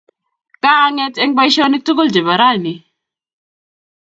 Kaang'et 0.63 1.15
eng' 1.21 1.35
poisyonik 1.37 1.83
tukul 1.85 2.07
che 2.13 2.21
po 2.27 2.33
raini 2.39 2.75